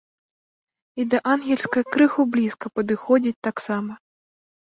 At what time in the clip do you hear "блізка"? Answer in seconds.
2.37-2.71